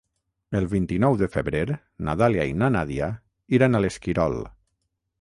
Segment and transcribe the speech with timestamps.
[0.59, 1.61] El vint-i-nou de febrer
[2.09, 3.13] na Dàlia i na Nàdia
[3.59, 4.43] iran a l'Esquirol.